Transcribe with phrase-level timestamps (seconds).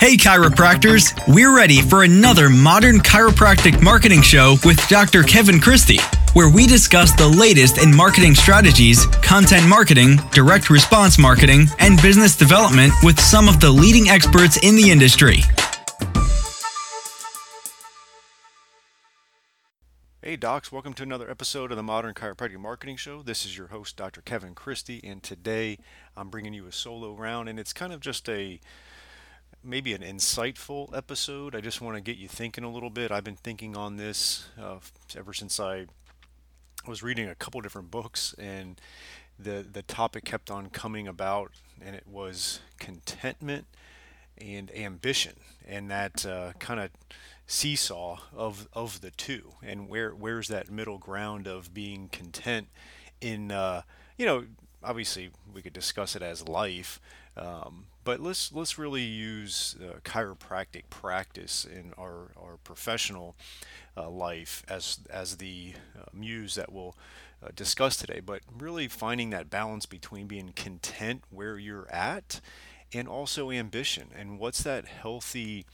[0.00, 1.12] Hey, chiropractors!
[1.26, 5.24] We're ready for another modern chiropractic marketing show with Dr.
[5.24, 5.98] Kevin Christie,
[6.34, 12.36] where we discuss the latest in marketing strategies, content marketing, direct response marketing, and business
[12.36, 15.38] development with some of the leading experts in the industry.
[20.22, 23.22] Hey docs, welcome to another episode of the Modern Chiropractic Marketing Show.
[23.22, 24.20] This is your host, Dr.
[24.20, 25.76] Kevin Christie, and today
[26.16, 28.60] I'm bringing you a solo round, and it's kind of just a
[29.62, 31.54] maybe an insightful episode.
[31.54, 33.10] I just want to get you thinking a little bit.
[33.10, 34.78] I've been thinking on this uh,
[35.16, 35.86] ever since I
[36.86, 38.80] was reading a couple different books, and
[39.38, 43.66] the the topic kept on coming about, and it was contentment
[44.40, 45.34] and ambition,
[45.66, 46.90] and that uh, kind of
[47.46, 52.68] seesaw of of the two, and where where's that middle ground of being content
[53.20, 53.82] in uh,
[54.16, 54.44] you know
[54.82, 57.00] obviously we could discuss it as life
[57.36, 63.36] um, but let's let's really use uh, chiropractic practice in our, our professional
[63.98, 66.96] uh, life as as the uh, muse that we'll
[67.42, 68.20] uh, discuss today.
[68.24, 72.40] But really finding that balance between being content where you're at
[72.94, 75.66] and also ambition, and what's that healthy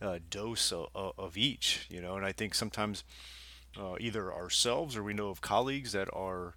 [0.00, 2.14] uh, dose of, of, each, you know.
[2.14, 3.02] And I think sometimes
[3.76, 6.54] uh, either ourselves or we know of colleagues that are,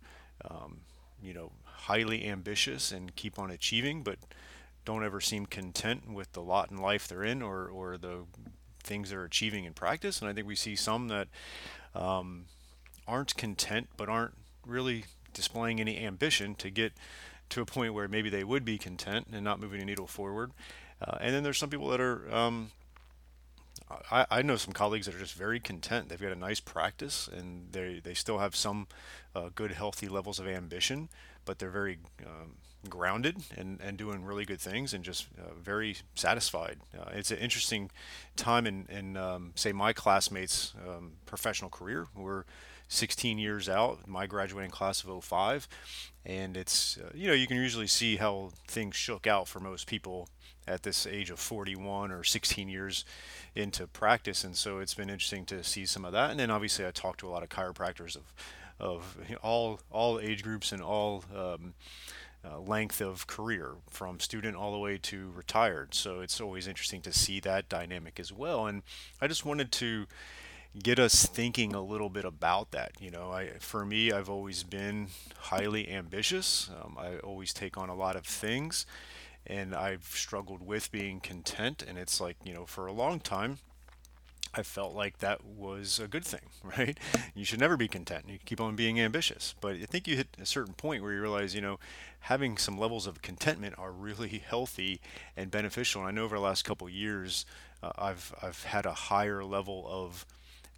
[0.47, 0.81] um,
[1.23, 4.19] you know, highly ambitious and keep on achieving, but
[4.85, 8.25] don't ever seem content with the lot in life they're in or, or the
[8.83, 10.21] things they're achieving in practice.
[10.21, 11.27] And I think we see some that
[11.95, 12.45] um,
[13.07, 14.33] aren't content but aren't
[14.65, 16.93] really displaying any ambition to get
[17.49, 20.51] to a point where maybe they would be content and not moving a needle forward.
[21.01, 22.71] Uh, and then there's some people that are, um,
[24.11, 26.09] I, I, know some colleagues that are just very content.
[26.09, 28.87] They've got a nice practice and they, they still have some
[29.35, 31.09] uh, good, healthy levels of ambition,
[31.45, 32.55] but they're very um,
[32.89, 36.77] grounded and, and doing really good things and just uh, very satisfied.
[36.97, 37.89] Uh, it's an interesting
[38.35, 42.07] time in, in um, say, my classmates' um, professional career.
[42.15, 42.43] We're
[42.87, 45.67] 16 years out, my graduating class of 05,
[46.25, 49.87] and it's, uh, you know, you can usually see how things shook out for most
[49.87, 50.29] people
[50.67, 53.03] at this age of 41 or 16 years
[53.55, 54.43] into practice.
[54.43, 56.31] And so it's been interesting to see some of that.
[56.31, 58.33] And then obviously I talked to a lot of chiropractors of,
[58.79, 61.73] of all, all age groups and all, um,
[62.45, 65.93] uh, length of career from student all the way to retired.
[65.93, 68.67] So it's always interesting to see that dynamic as well.
[68.67, 68.83] And
[69.21, 70.07] I just wanted to
[70.81, 72.93] get us thinking a little bit about that.
[72.99, 76.69] You know, I for me, I've always been highly ambitious.
[76.81, 78.85] Um, I always take on a lot of things,
[79.45, 81.83] and I've struggled with being content.
[81.87, 83.59] And it's like you know, for a long time.
[84.53, 86.41] I felt like that was a good thing,
[86.77, 86.97] right?
[87.33, 88.25] You should never be content.
[88.27, 89.55] You keep on being ambitious.
[89.59, 91.79] But I think you hit a certain point where you realize, you know,
[92.21, 95.01] having some levels of contentment are really healthy
[95.35, 96.01] and beneficial.
[96.01, 97.45] And I know over the last couple years,
[97.81, 100.25] uh, I've I've had a higher level of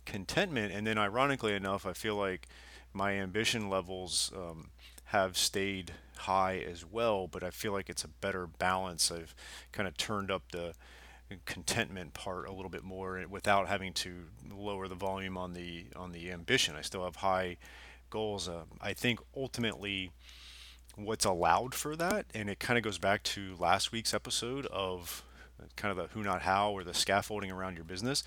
[0.06, 2.48] contentment, and then ironically enough, I feel like
[2.94, 4.70] my ambition levels um,
[5.06, 7.28] have stayed high as well.
[7.28, 9.12] But I feel like it's a better balance.
[9.12, 9.36] I've
[9.72, 10.74] kind of turned up the
[11.46, 14.26] contentment part a little bit more without having to
[14.56, 16.76] lower the volume on the on the ambition.
[16.76, 17.58] I still have high
[18.10, 18.48] goals.
[18.48, 20.12] Uh, I think ultimately
[20.96, 22.26] what's allowed for that.
[22.34, 25.24] And it kind of goes back to last week's episode of
[25.76, 28.24] kind of the who not how or the scaffolding around your business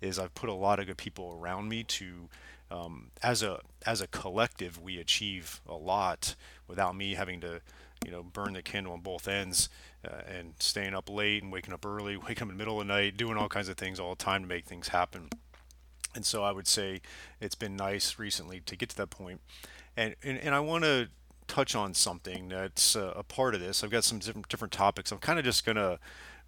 [0.00, 2.28] is I've put a lot of good people around me to
[2.72, 6.34] um, as a as a collective we achieve a lot
[6.66, 7.60] without me having to
[8.04, 9.68] you know burn the candle on both ends
[10.08, 12.86] uh, and staying up late and waking up early waking up in the middle of
[12.86, 15.28] the night doing all kinds of things all the time to make things happen
[16.14, 17.00] and so I would say
[17.40, 19.40] it's been nice recently to get to that point
[19.96, 21.08] and and, and I want to
[21.48, 23.84] touch on something that's uh, a part of this.
[23.84, 25.12] I've got some different, different topics.
[25.12, 25.98] I'm kind of just going to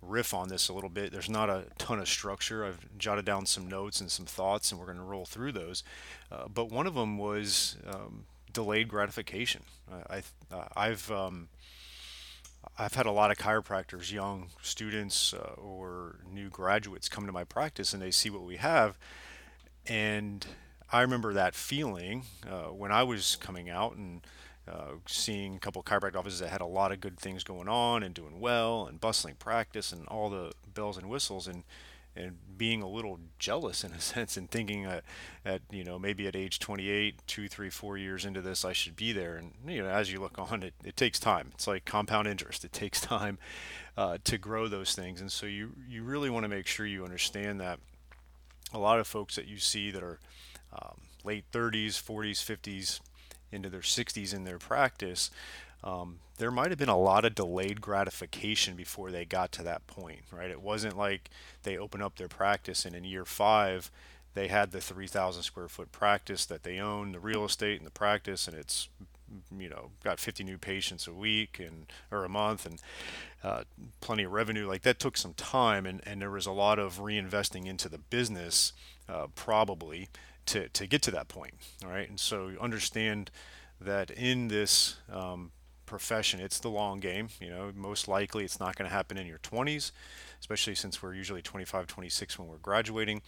[0.08, 1.12] riff on this a little bit.
[1.12, 2.64] There's not a ton of structure.
[2.64, 5.82] I've jotted down some notes and some thoughts, and we're going to roll through those.
[6.30, 9.62] Uh, but one of them was um, delayed gratification.
[10.08, 10.22] I,
[10.76, 11.48] have uh, um,
[12.78, 17.44] I've had a lot of chiropractors, young students uh, or new graduates, come to my
[17.44, 18.98] practice, and they see what we have,
[19.86, 20.46] and
[20.90, 24.22] I remember that feeling uh, when I was coming out and
[24.70, 27.68] uh, seeing a couple of chiropractic offices that had a lot of good things going
[27.68, 31.64] on and doing well and bustling practice and all the bells and whistles and
[32.16, 35.04] and being a little jealous in a sense and thinking that
[35.44, 38.96] at you know maybe at age 28 two three four years into this i should
[38.96, 39.36] be there.
[39.36, 41.50] And you know as you look on it it takes time.
[41.54, 42.64] It's like compound interest.
[42.64, 43.38] It takes time
[43.96, 45.20] uh, to grow those things.
[45.20, 47.80] And so you you really want to make sure you understand that
[48.72, 50.18] a lot of folks that you see that are
[50.72, 53.00] um, late 30s 40s 50s
[53.54, 55.30] into their 60s in their practice,
[55.82, 59.86] um, there might have been a lot of delayed gratification before they got to that
[59.86, 60.50] point, right?
[60.50, 61.30] It wasn't like
[61.62, 63.90] they opened up their practice and in year five
[64.34, 67.92] they had the 3,000 square foot practice that they own, the real estate and the
[67.92, 68.88] practice, and it's
[69.56, 72.80] you know got 50 new patients a week and or a month and
[73.42, 73.64] uh,
[74.00, 76.98] plenty of revenue like that took some time and, and there was a lot of
[76.98, 78.72] reinvesting into the business
[79.08, 80.08] uh, probably
[80.46, 81.54] to, to get to that point
[81.84, 82.08] all right?
[82.08, 83.30] And so understand
[83.80, 85.52] that in this um,
[85.86, 87.72] profession it's the long game you know?
[87.74, 89.92] Most likely it's not going to happen in your 20s
[90.40, 93.22] especially since we're usually 25 26 when we're graduating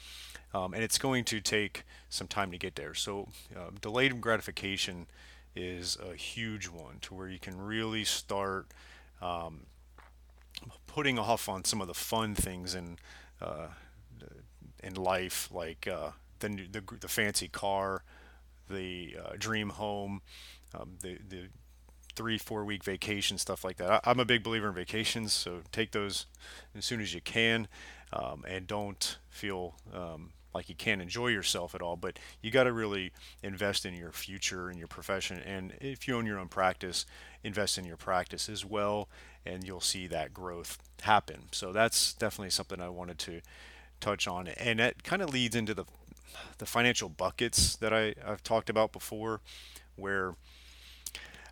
[0.56, 2.94] um, and it's going to take some time to get there.
[2.94, 5.06] So uh, delayed gratification
[5.54, 8.66] is a huge one to where you can really start
[9.20, 9.66] um,
[10.86, 12.98] putting off on some of the fun things in
[13.40, 13.68] uh,
[14.82, 16.10] in life, like uh,
[16.40, 18.02] the, the the fancy car,
[18.68, 20.22] the uh, dream home,
[20.74, 21.48] um, the the
[22.14, 24.00] three four week vacation stuff like that.
[24.04, 26.26] I, am a big believer in vacations, so take those
[26.76, 27.68] as soon as you can,
[28.12, 32.64] um, and don't feel um, like you can't enjoy yourself at all, but you got
[32.64, 33.12] to really
[33.42, 35.38] invest in your future and your profession.
[35.38, 37.04] And if you own your own practice,
[37.44, 39.08] invest in your practice as well,
[39.44, 41.42] and you'll see that growth happen.
[41.52, 43.42] So that's definitely something I wanted to
[44.00, 45.84] touch on, and that kind of leads into the
[46.58, 49.40] the financial buckets that I, I've talked about before,
[49.96, 50.34] where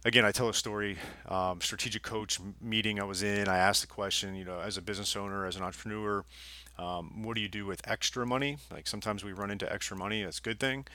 [0.04, 0.98] again, I tell a story.
[1.28, 4.82] Um, strategic coach meeting I was in, I asked the question, you know, as a
[4.82, 6.24] business owner, as an entrepreneur,
[6.78, 8.58] um, what do you do with extra money?
[8.72, 10.24] Like sometimes we run into extra money.
[10.24, 10.86] That's a good thing,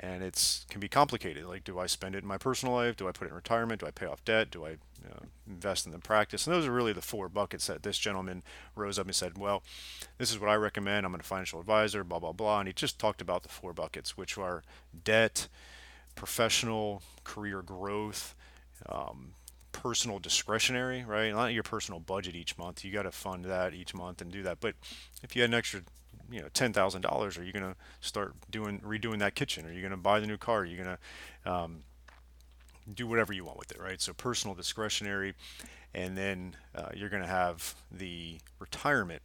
[0.00, 1.44] and it's can be complicated.
[1.46, 2.96] Like, do I spend it in my personal life?
[2.96, 3.80] Do I put it in retirement?
[3.80, 4.50] Do I pay off debt?
[4.50, 6.46] Do I you know, invest in the practice?
[6.46, 8.42] And those are really the four buckets that this gentleman
[8.74, 9.62] rose up and said, "Well,
[10.18, 11.06] this is what I recommend.
[11.06, 12.02] I'm a financial advisor.
[12.04, 14.62] Blah blah blah." And he just talked about the four buckets, which are
[15.04, 15.48] debt,
[16.14, 18.34] professional career growth.
[18.86, 19.34] Um,
[19.72, 21.32] personal discretionary, right?
[21.32, 22.84] Not your personal budget each month.
[22.84, 24.60] You got to fund that each month and do that.
[24.60, 24.74] But
[25.22, 25.82] if you had an extra,
[26.30, 29.66] you know, ten thousand dollars, are you going to start doing redoing that kitchen?
[29.66, 30.60] Are you going to buy the new car?
[30.60, 31.82] Are you going to um,
[32.92, 34.00] do whatever you want with it, right?
[34.00, 35.34] So personal discretionary,
[35.94, 39.22] and then uh, you're going to have the retirement,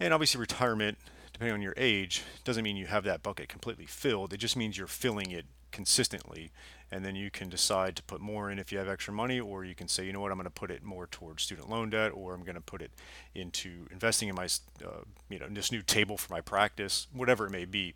[0.00, 0.98] and obviously retirement.
[1.32, 4.32] Depending on your age, doesn't mean you have that bucket completely filled.
[4.32, 6.50] It just means you're filling it consistently
[6.90, 9.64] and then you can decide to put more in if you have extra money or
[9.64, 10.30] you can say you know what?
[10.30, 12.82] I'm going to put it more towards student loan debt or i'm going to put
[12.82, 12.90] it
[13.34, 14.46] into investing in my
[14.84, 17.94] uh, you know this new table for my practice whatever it may be.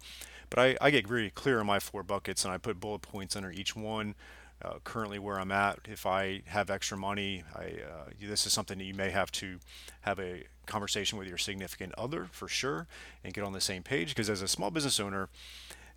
[0.48, 3.36] But I, I get very clear on my four buckets and i put bullet points
[3.36, 4.14] under each one
[4.62, 5.80] uh, currently where i'm at.
[5.88, 9.58] If i have extra money I, uh, this is something that you may have to
[10.02, 12.86] have a conversation with your significant other for sure
[13.24, 15.28] and get on the same page because as a small business owner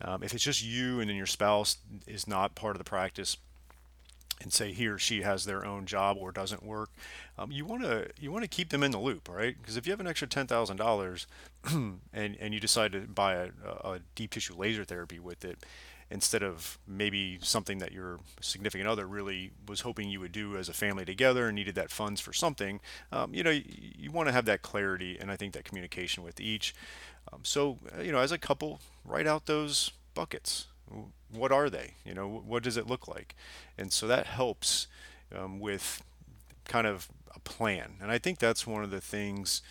[0.04, 1.78] um, if it's just you and then your spouse
[2.08, 3.38] is not part of the practice,
[4.42, 6.90] and say he or she has their own job or doesn't work,
[7.38, 9.56] um, you want to you want to keep them in the loop, right?
[9.60, 11.28] Because if you have an extra ten thousand dollars,
[11.72, 15.60] and and you decide to buy a, a deep tissue laser therapy with it,
[16.14, 20.70] instead of maybe something that your significant other really was hoping you would do as
[20.70, 22.80] a family together and needed that funds for something,
[23.12, 23.64] um, you know, you,
[23.98, 26.76] you want to have that clarity and I think that communication with each.
[27.34, 30.68] Um, so, uh, you know, as a couple, write out those buckets.
[31.32, 31.96] What are they?
[32.06, 33.36] You know, what does it look like?
[33.76, 34.86] And so that helps
[35.36, 36.04] um, with
[36.66, 37.94] kind of a plan.
[38.00, 39.64] And I think that's one of the things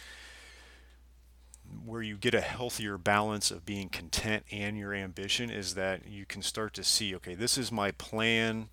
[1.85, 6.27] where you get a healthier balance of being content and your ambition is that you
[6.27, 8.69] can start to see, okay, this is my plan.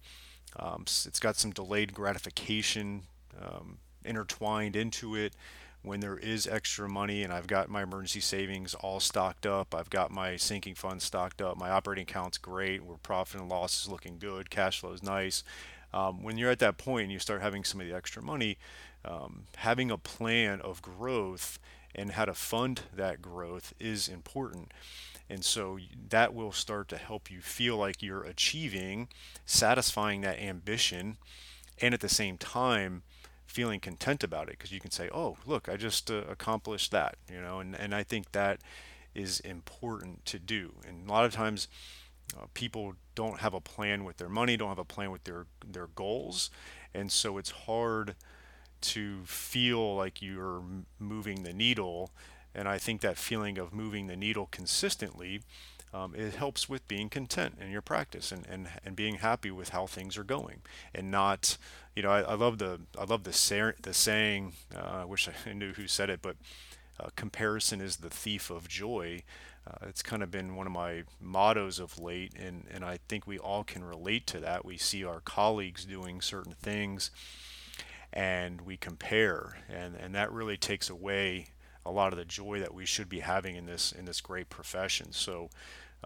[0.55, 3.03] Um, it's got some delayed gratification
[3.39, 5.33] um, intertwined into it
[5.81, 9.89] when there is extra money and I've got my emergency savings all stocked up, I've
[9.89, 13.89] got my sinking fund stocked up, my operating account's great, we're profit and loss is
[13.89, 15.43] looking good, cash flow is nice.
[15.93, 18.57] Um, when you're at that point and you start having some of the extra money,
[19.05, 21.59] um, having a plan of growth
[21.95, 24.71] and how to fund that growth is important.
[25.29, 25.77] And so
[26.09, 29.09] that will start to help you feel like you're achieving,
[29.45, 31.17] satisfying that ambition,
[31.81, 33.03] and at the same time,
[33.45, 37.17] feeling content about it because you can say, "Oh, look, I just uh, accomplished that,"
[37.31, 38.59] you know, and and I think that
[39.15, 40.73] is important to do.
[40.87, 41.67] And a lot of times,
[42.37, 45.45] uh, people don't have a plan with their money, don't have a plan with their
[45.65, 46.49] their goals,
[46.93, 48.15] and so it's hard
[48.81, 50.61] to feel like you're
[50.99, 52.11] moving the needle.
[52.55, 55.41] And I think that feeling of moving the needle consistently
[55.93, 59.69] um, it helps with being content in your practice and, and, and being happy with
[59.69, 60.61] how things are going
[60.93, 61.57] and not
[61.95, 65.27] you know I, I love the I love the, say, the saying uh, I wish
[65.27, 66.35] I knew who said it but
[66.99, 69.23] uh, comparison is the thief of joy
[69.67, 73.27] Uh, it's kind of been one of my mottos of late, and, and I think
[73.27, 74.65] we all can relate to that.
[74.65, 77.11] We see our colleagues doing certain things
[78.11, 81.47] and we compare, and, and that really takes away
[81.85, 84.49] a lot of the joy that we should be having in this in this great
[84.49, 85.11] profession.
[85.11, 85.49] So,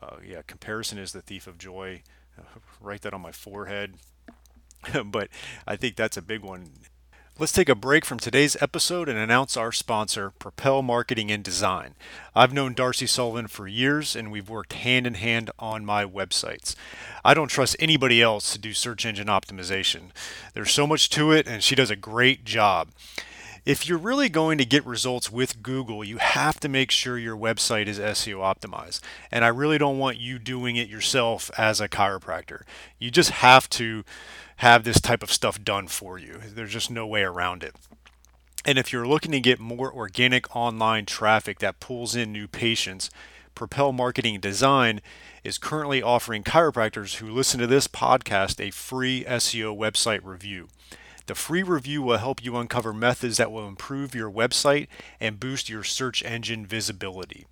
[0.01, 2.03] uh, yeah, comparison is the thief of joy.
[2.81, 3.95] write that on my forehead.
[5.05, 5.29] but
[5.67, 6.69] I think that's a big one.
[7.39, 11.95] Let's take a break from today's episode and announce our sponsor, Propel Marketing and Design.
[12.35, 16.75] I've known Darcy Sullivan for years and we've worked hand in hand on my websites.
[17.25, 20.11] I don't trust anybody else to do search engine optimization.
[20.53, 22.89] There's so much to it and she does a great job.
[23.65, 27.37] If you're really going to get results with Google, you have to make sure your
[27.37, 28.99] website is SEO optimized.
[29.31, 32.61] And I really don't want you doing it yourself as a chiropractor.
[32.99, 34.03] You just have to
[34.63, 36.39] have this type of stuff done for you.
[36.55, 37.75] There's just no way around it.
[38.63, 43.09] And if you're looking to get more organic online traffic that pulls in new patients,
[43.55, 45.01] Propel Marketing Design
[45.43, 50.69] is currently offering chiropractors who listen to this podcast a free SEO website review.
[51.25, 54.87] The free review will help you uncover methods that will improve your website
[55.19, 57.47] and boost your search engine visibility.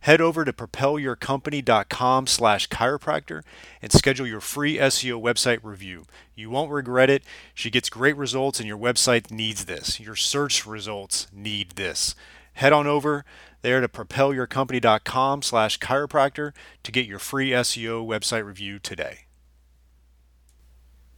[0.00, 3.42] Head over to propelyourcompany.com slash chiropractor
[3.82, 6.06] and schedule your free SEO website review.
[6.34, 7.22] You won't regret it.
[7.54, 10.00] She gets great results and your website needs this.
[10.00, 12.14] Your search results need this.
[12.54, 13.26] Head on over
[13.62, 16.52] there to propelyourcompany.com slash chiropractor
[16.82, 19.26] to get your free SEO website review today.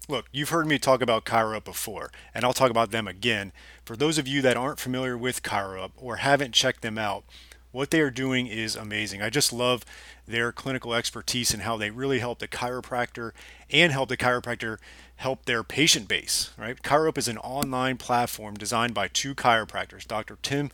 [0.09, 3.53] Look, you've heard me talk about ChiroUp before, and I'll talk about them again.
[3.85, 7.25] For those of you that aren't familiar with ChiroUp or haven't checked them out,
[7.73, 9.23] what they are doing is amazing.
[9.23, 9.85] I just love
[10.26, 13.33] their clinical expertise and how they really help the chiropractor
[13.71, 14.79] and help the chiropractor
[15.17, 16.81] help their patient base, right?
[16.83, 20.38] ChiroUp is an online platform designed by two chiropractors, Dr.
[20.43, 20.71] Tim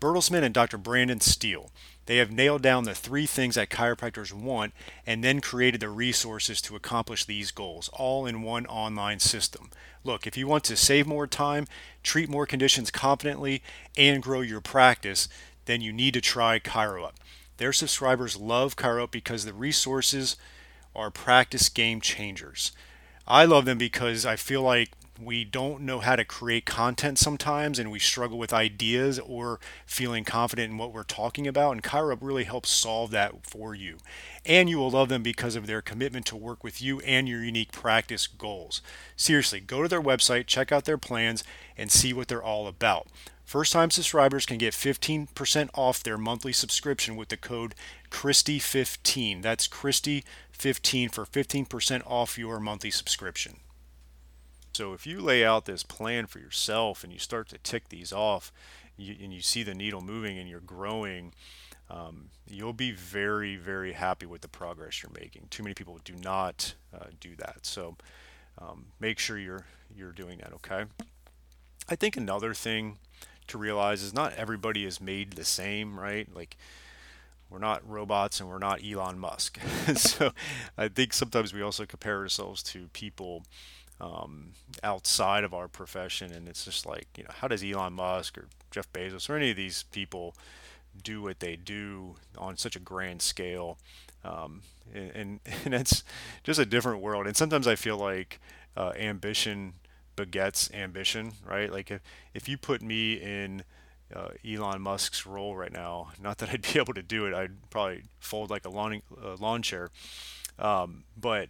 [0.00, 0.78] Bertelsman and Dr.
[0.78, 1.70] Brandon Steele.
[2.06, 4.72] They have nailed down the three things that chiropractors want
[5.06, 9.70] and then created the resources to accomplish these goals, all in one online system.
[10.04, 11.66] Look, if you want to save more time,
[12.02, 13.62] treat more conditions confidently,
[13.96, 15.28] and grow your practice,
[15.68, 17.12] then you need to try ChiroUp.
[17.58, 20.36] Their subscribers love ChiroUp because the resources
[20.96, 22.72] are practice game changers.
[23.26, 27.78] I love them because I feel like we don't know how to create content sometimes
[27.78, 32.18] and we struggle with ideas or feeling confident in what we're talking about and ChiroUp
[32.20, 33.98] really helps solve that for you
[34.46, 37.44] and you will love them because of their commitment to work with you and your
[37.44, 38.80] unique practice goals
[39.16, 41.42] seriously go to their website check out their plans
[41.76, 43.08] and see what they're all about
[43.48, 47.74] First time subscribers can get 15% off their monthly subscription with the code
[48.10, 49.40] Christie15.
[49.40, 53.60] That's Christie15 for 15% off your monthly subscription.
[54.74, 58.12] So if you lay out this plan for yourself and you start to tick these
[58.12, 58.52] off
[58.98, 61.32] you, and you see the needle moving and you're growing,
[61.88, 65.46] um, you'll be very, very happy with the progress you're making.
[65.48, 67.60] Too many people do not uh, do that.
[67.64, 67.96] So
[68.58, 69.64] um, make sure you're
[69.96, 70.52] you're doing that.
[70.52, 70.84] Okay.
[71.88, 72.98] I think another thing
[73.48, 76.28] to realize is not everybody is made the same, right?
[76.34, 76.56] Like
[77.50, 79.58] we're not robots and we're not Elon Musk.
[79.96, 80.32] so
[80.76, 83.44] I think sometimes we also compare ourselves to people
[84.00, 84.52] um,
[84.82, 88.46] outside of our profession, and it's just like, you know, how does Elon Musk or
[88.70, 90.34] Jeff Bezos or any of these people
[91.02, 93.78] do what they do on such a grand scale?
[94.24, 94.62] Um,
[94.94, 96.04] and, and, and it's
[96.44, 97.26] just a different world.
[97.26, 98.40] And sometimes I feel like
[98.76, 99.74] uh, ambition
[100.18, 101.72] begets ambition, right?
[101.72, 102.02] Like if,
[102.34, 103.62] if you put me in
[104.14, 107.70] uh, Elon Musk's role right now, not that I'd be able to do it, I'd
[107.70, 109.02] probably fold like a lawn,
[109.38, 109.90] lawn chair.
[110.58, 111.48] Um, but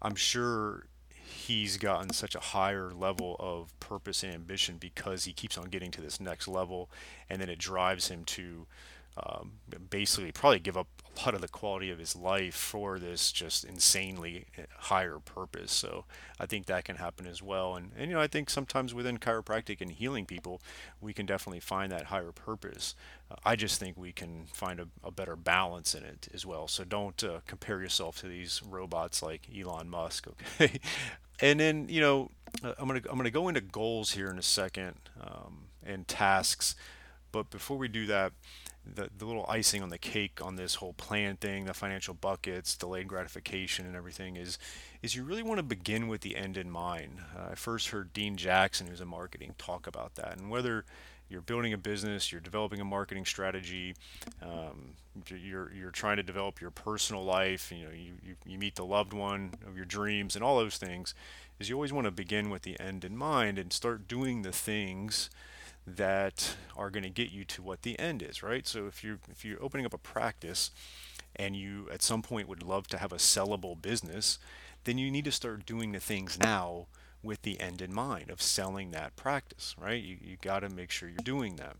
[0.00, 5.58] I'm sure he's gotten such a higher level of purpose and ambition because he keeps
[5.58, 6.90] on getting to this next level,
[7.28, 8.66] and then it drives him to
[9.24, 9.52] um,
[9.88, 13.64] basically probably give up a lot of the quality of his life for this just
[13.64, 14.46] insanely
[14.76, 15.72] higher purpose.
[15.72, 16.04] So
[16.38, 17.76] I think that can happen as well.
[17.76, 20.60] And, and you know, I think sometimes within chiropractic and healing people,
[21.00, 22.94] we can definitely find that higher purpose.
[23.30, 26.68] Uh, I just think we can find a, a, better balance in it as well.
[26.68, 30.26] So don't uh, compare yourself to these robots like Elon Musk.
[30.60, 30.80] Okay.
[31.40, 32.30] and then, you know,
[32.62, 35.64] uh, I'm going to, I'm going to go into goals here in a second um,
[35.84, 36.74] and tasks.
[37.30, 38.32] But before we do that,
[38.94, 42.76] the, the little icing on the cake on this whole plan thing, the financial buckets,
[42.76, 44.58] delayed gratification, and everything is
[45.02, 47.18] is you really want to begin with the end in mind.
[47.36, 50.84] Uh, I first heard Dean Jackson, who's in marketing, talk about that, and whether
[51.28, 53.94] you're building a business, you're developing a marketing strategy,
[54.40, 54.94] um,
[55.28, 58.84] you're you're trying to develop your personal life, you know, you, you, you meet the
[58.84, 61.14] loved one of your dreams, and all those things,
[61.58, 64.52] is you always want to begin with the end in mind and start doing the
[64.52, 65.30] things
[65.86, 68.66] that are going to get you to what the end is, right?
[68.66, 70.70] So if you're if you're opening up a practice
[71.36, 74.38] and you at some point would love to have a sellable business,
[74.84, 76.86] then you need to start doing the things now
[77.22, 80.02] with the end in mind of selling that practice, right?
[80.02, 81.76] You, you got to make sure you're doing that.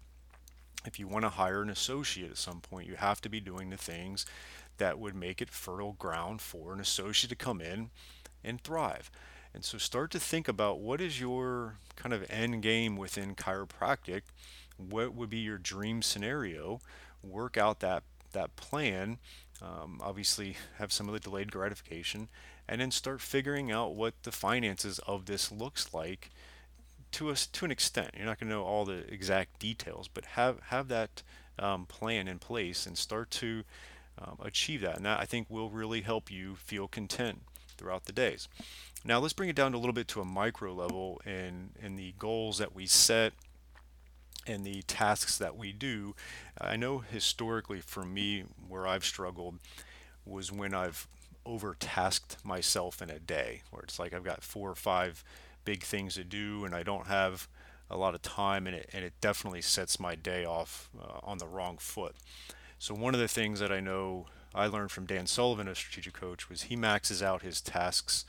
[0.84, 3.70] If you want to hire an associate at some point, you have to be doing
[3.70, 4.26] the things
[4.78, 7.90] that would make it fertile ground for an associate to come in
[8.44, 9.10] and thrive.
[9.56, 14.20] And so start to think about what is your kind of end game within chiropractic?
[14.76, 16.82] What would be your dream scenario?
[17.22, 19.16] Work out that that plan.
[19.62, 22.28] Um, obviously, have some of the delayed gratification,
[22.68, 26.28] and then start figuring out what the finances of this looks like
[27.12, 28.10] to us to an extent.
[28.14, 31.22] You're not going to know all the exact details, but have have that
[31.58, 33.64] um, plan in place and start to
[34.18, 34.96] um, achieve that.
[34.96, 37.40] And that I think will really help you feel content
[37.76, 38.48] throughout the days.
[39.04, 42.14] Now let's bring it down a little bit to a micro level and and the
[42.18, 43.32] goals that we set
[44.46, 46.14] and the tasks that we do.
[46.60, 49.58] I know historically for me where I've struggled
[50.24, 51.08] was when I've
[51.44, 55.22] overtasked myself in a day where it's like I've got four or five
[55.64, 57.48] big things to do and I don't have
[57.88, 61.38] a lot of time and it, and it definitely sets my day off uh, on
[61.38, 62.16] the wrong foot.
[62.78, 66.14] So one of the things that I know I learned from Dan Sullivan, a strategic
[66.14, 68.24] coach, was he maxes out his tasks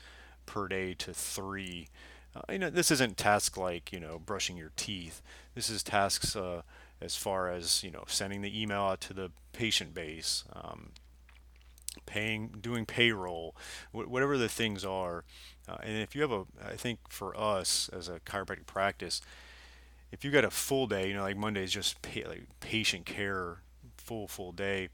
[0.46, 1.88] per day to three.
[2.34, 5.22] Uh, you know, this isn't task like you know brushing your teeth.
[5.54, 6.62] This is tasks uh,
[7.00, 10.90] as far as you know sending the email out to the patient base, um,
[12.06, 13.56] paying, doing payroll,
[13.92, 15.24] wh- whatever the things are.
[15.68, 19.20] Uh, and if you have a, I think for us as a chiropractic practice,
[20.10, 23.04] if you've got a full day, you know, like Monday is just pay, like patient
[23.04, 23.58] care,
[23.96, 24.88] full full day.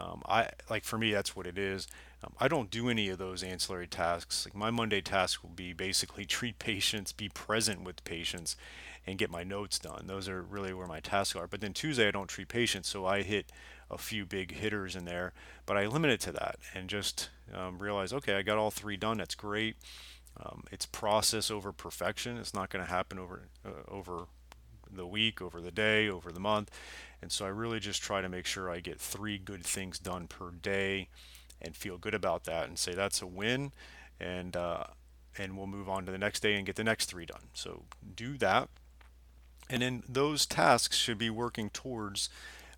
[0.00, 1.86] Um, I like for me that's what it is.
[2.24, 4.46] Um, I don't do any of those ancillary tasks.
[4.46, 8.56] Like my Monday task will be basically treat patients, be present with patients,
[9.06, 10.06] and get my notes done.
[10.06, 11.46] Those are really where my tasks are.
[11.46, 13.52] But then Tuesday I don't treat patients, so I hit
[13.90, 15.32] a few big hitters in there.
[15.66, 18.96] But I limit it to that and just um, realize, okay, I got all three
[18.96, 19.18] done.
[19.18, 19.76] That's great.
[20.42, 22.38] Um, it's process over perfection.
[22.38, 24.26] It's not going to happen over uh, over
[24.94, 26.70] the week, over the day, over the month.
[27.22, 30.26] And so I really just try to make sure I get three good things done
[30.26, 31.08] per day
[31.60, 33.72] and feel good about that and say that's a win
[34.18, 34.84] and uh,
[35.38, 37.48] and we'll move on to the next day and get the next three done.
[37.52, 37.84] So
[38.16, 38.68] do that.
[39.68, 42.28] And then those tasks should be working towards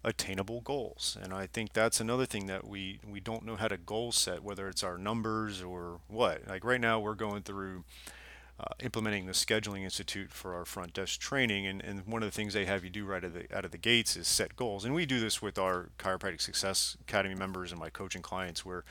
[0.05, 1.17] attainable goals.
[1.23, 4.43] And i think that's another thing that we we don't know how to goal set
[4.43, 6.47] whether it's our numbers or what.
[6.49, 7.85] Like right now we're going through
[8.63, 12.35] uh, implementing the scheduling institute for our front desk training and, and one of the
[12.35, 14.55] things they have you do right out of, the, out of the gates is set
[14.55, 14.85] goals.
[14.85, 18.85] And we do this with our chiropractic success academy members and my coaching clients where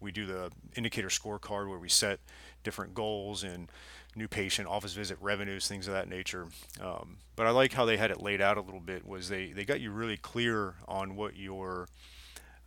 [0.00, 2.20] we do the indicator scorecard where we set
[2.62, 3.70] different goals and
[4.16, 6.46] new patient office visit revenues things of that nature.
[6.80, 9.52] Um, but i like how they had it laid out a little bit was they,
[9.52, 11.88] they got you really clear on what your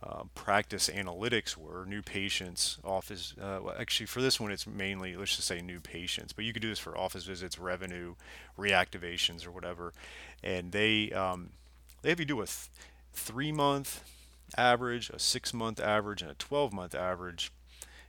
[0.00, 5.16] uh, practice analytics were new patients office uh, well, actually for this one it's mainly
[5.16, 8.14] let's just say new patients but you could do this for office visits revenue
[8.58, 9.92] reactivations or whatever.
[10.42, 11.50] And they um,
[12.02, 12.68] they have you do a th-
[13.12, 14.04] three month
[14.56, 17.52] average a six month average and a 12 month average.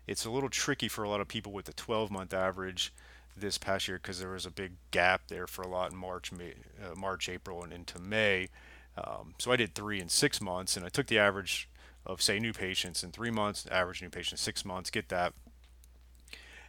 [0.07, 2.91] It's a little tricky for a lot of people with the 12 month average
[3.37, 6.31] this past year because there was a big gap there for a lot in march
[6.31, 8.49] May, uh, march april and into may.
[8.97, 11.69] Um, so I did three and six months, and I took the average
[12.05, 15.33] of say new patients in three months, average new patients six months, get that,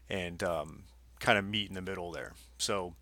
[0.09, 0.85] and um,
[1.19, 2.33] kind of meet in the middle there.
[2.59, 2.95] So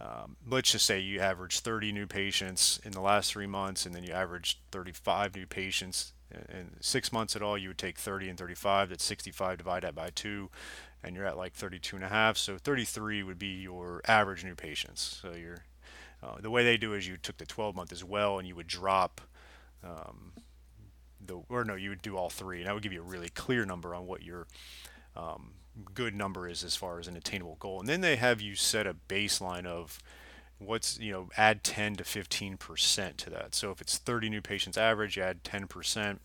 [0.00, 3.94] um, let's just say you average 30 new patients in the last three months, and
[3.94, 7.56] then you average 35 new patients in six months at all.
[7.56, 8.90] You would take 30 and 35.
[8.90, 10.50] That's 65 divided by two,
[11.02, 12.36] and you're at like 32 and a half.
[12.36, 15.20] So 33 would be your average new patients.
[15.22, 15.64] So you're
[16.22, 18.56] uh, the way they do is you took the 12 month as well, and you
[18.56, 19.20] would drop
[19.84, 20.32] um,
[21.26, 23.28] the or no, you would do all three, and that would give you a really
[23.28, 24.46] clear number on what your
[25.16, 25.52] um,
[25.94, 27.80] good number is as far as an attainable goal.
[27.80, 29.98] And then they have you set a baseline of
[30.58, 33.54] what's you know add 10 to 15 percent to that.
[33.54, 36.20] So if it's 30 new patients average, add 10 percent.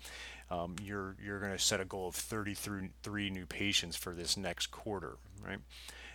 [0.49, 4.67] Um, you're you're going to set a goal of 33 new patients for this next
[4.67, 5.59] quarter, right?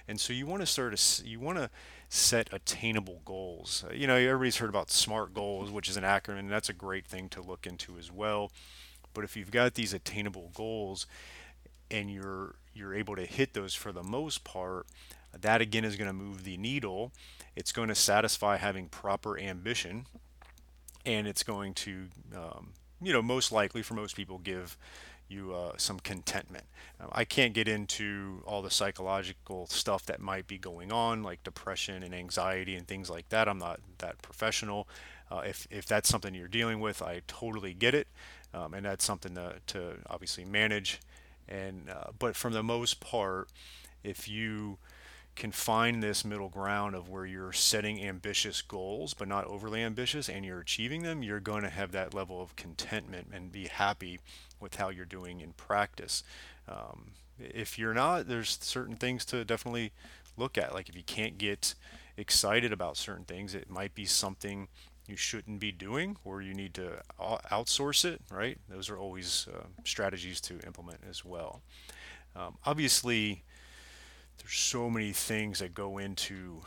[0.08, 1.70] And so you want to sort of you want to
[2.08, 3.84] set attainable goals.
[3.88, 6.74] Uh, you know, everybody's heard about SMART goals, which is an acronym, and that's a
[6.74, 8.52] great thing to look into as well.
[9.14, 11.06] But if you've got these attainable goals
[11.90, 14.86] and you're you're able to hit those for the most part,
[15.40, 17.12] that again is going to move the needle.
[17.56, 20.06] It's going to satisfy having proper ambition,
[21.04, 24.76] and it's going to, um, you know, most likely for most people give
[25.28, 26.64] you uh, some contentment.
[27.12, 32.02] I can't get into all the psychological stuff that might be going on, like depression
[32.02, 33.48] and anxiety and things like that.
[33.48, 34.88] I'm not that professional.
[35.30, 38.06] Uh, if, if that's something you're dealing with, I totally get it.
[38.54, 41.00] Um, and that's something to, to obviously manage.
[41.48, 43.50] And uh, but for the most part,
[44.02, 44.78] if you
[45.34, 50.30] can find this middle ground of where you're setting ambitious goals but not overly ambitious
[50.30, 54.18] and you're achieving them, you're going to have that level of contentment and be happy
[54.60, 56.22] with how you're doing in practice.
[56.68, 59.92] Um, if you're not, there's certain things to definitely
[60.36, 60.74] look at.
[60.74, 61.74] Like if you can't get
[62.16, 64.68] excited about certain things, it might be something
[65.06, 68.58] you shouldn't be doing or you need to outsource it, right?
[68.68, 71.62] Those are always uh, strategies to implement as well.
[72.34, 73.44] Um, obviously,
[74.38, 76.62] there's so many things that go into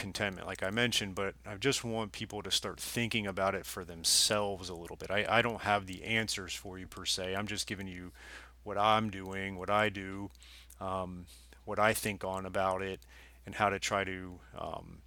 [0.00, 3.84] contentment, like I mentioned, but I just want people to start thinking about it for
[3.84, 5.10] themselves a little bit.
[5.10, 7.36] I, I don't have the answers for you per se.
[7.36, 8.10] I'm just giving you
[8.64, 10.30] what I'm doing, what I do,
[10.80, 11.26] um,
[11.66, 13.00] what I think on about it,
[13.44, 14.98] and how to try to um,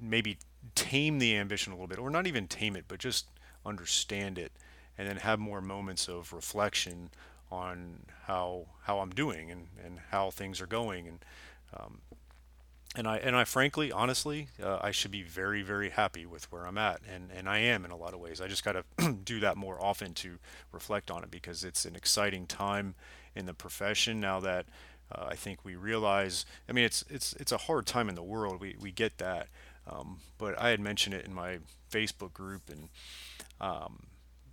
[0.00, 0.38] maybe
[0.74, 3.26] tame the ambition a little bit, or not even tame it, but just
[3.64, 4.52] understand it,
[4.96, 7.10] and then have more moments of reflection
[7.50, 11.24] on how how I'm doing and, and how things are going and
[11.78, 11.98] um,
[12.96, 16.66] and I and I frankly honestly uh, I should be very very happy with where
[16.66, 17.00] I'm at.
[17.12, 18.40] And and I am in a lot of ways.
[18.40, 20.38] I just got to do that more often to
[20.72, 22.94] reflect on it because it's an exciting time
[23.34, 24.66] in the profession now that
[25.12, 28.22] uh, I think we realize I mean it's it's it's a hard time in the
[28.22, 28.60] world.
[28.60, 29.48] We we get that.
[29.88, 31.58] Um, but I had mentioned it in my
[31.92, 32.88] Facebook group and
[33.60, 34.02] um,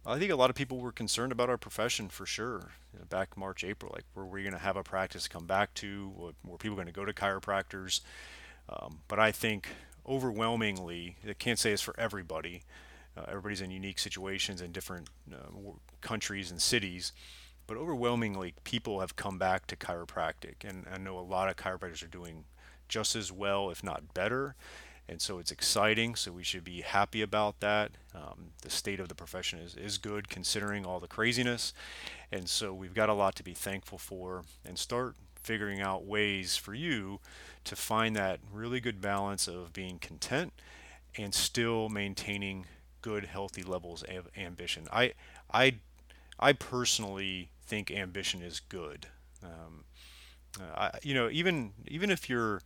[0.05, 3.05] I think a lot of people were concerned about our profession for sure you know,
[3.05, 3.91] back March, April.
[3.93, 6.33] Like, were we going to have a practice come back to?
[6.43, 8.01] Were people going to go to chiropractors?
[8.67, 9.69] Um, but I think
[10.05, 12.63] overwhelmingly, I can't say it's for everybody.
[13.15, 17.13] Uh, everybody's in unique situations in different uh, countries and cities.
[17.65, 20.67] But overwhelmingly, people have come back to chiropractic.
[20.67, 22.43] And I know a lot of chiropractors are doing
[22.89, 24.55] just as well, if not better
[25.07, 27.91] and so it's exciting so we should be happy about that.
[28.15, 31.73] Um, the state of the profession is, is good considering all the craziness.
[32.31, 36.55] And so we've got a lot to be thankful for and start figuring out ways
[36.55, 37.19] for you
[37.65, 40.53] to find that really good balance of being content
[41.17, 42.65] and still maintaining
[43.01, 44.87] good healthy levels of ambition.
[44.91, 45.13] I
[45.53, 45.75] i
[46.39, 49.07] i personally think ambition is good.
[49.43, 49.83] Um,
[50.59, 52.61] uh, I, you know even even if you're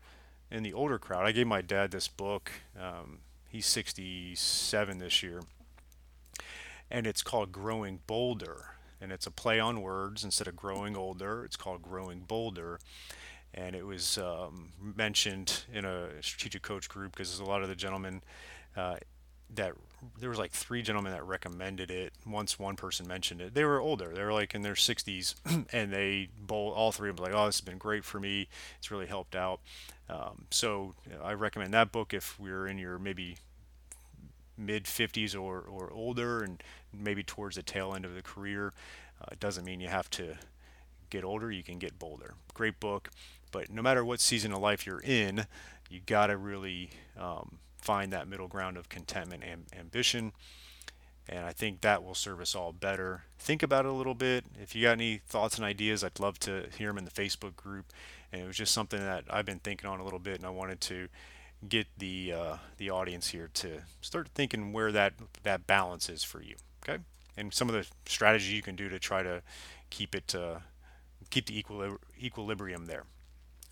[0.50, 1.26] in the older crowd.
[1.26, 2.52] I gave my dad this book.
[2.80, 5.42] Um, he's 67 this year,
[6.90, 8.72] and it's called Growing Bolder.
[9.00, 10.24] And it's a play on words.
[10.24, 12.80] Instead of growing older, it's called Growing Bolder.
[13.54, 17.76] And it was um, mentioned in a strategic coach group because a lot of the
[17.76, 18.24] gentlemen
[18.76, 18.98] uh,
[19.54, 19.74] that
[20.20, 22.14] there was like three gentlemen that recommended it.
[22.26, 24.14] Once one person mentioned it, they were older.
[24.14, 25.36] They were like in their 60s,
[25.74, 28.48] and they both all three of them like, "Oh, this has been great for me.
[28.78, 29.60] It's really helped out."
[30.10, 33.38] Um, so I recommend that book if we're in your maybe
[34.58, 36.62] mid 50s or, or older, and
[36.94, 38.74] maybe towards the tail end of the career.
[39.22, 40.36] Uh, it doesn't mean you have to
[41.10, 41.52] get older.
[41.52, 42.36] You can get bolder.
[42.54, 43.10] Great book,
[43.52, 45.48] but no matter what season of life you're in,
[45.90, 50.34] you got to really um, find that middle ground of contentment and ambition.
[51.30, 53.24] And I think that will serve us all better.
[53.38, 54.46] Think about it a little bit.
[54.62, 57.56] If you got any thoughts and ideas, I'd love to hear them in the Facebook
[57.56, 57.92] group.
[58.32, 60.50] And it was just something that I've been thinking on a little bit, and I
[60.50, 61.08] wanted to
[61.68, 65.14] get the uh, the audience here to start thinking where that
[65.44, 66.56] that balance is for you.
[66.88, 67.02] Okay,
[67.36, 69.42] and some of the strategies you can do to try to
[69.90, 70.60] keep it uh,
[71.30, 71.64] keep the
[72.22, 73.04] equilibrium there.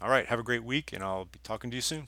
[0.02, 2.08] All right, have a great week, and I'll be talking to you soon.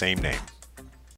[0.00, 0.59] same name.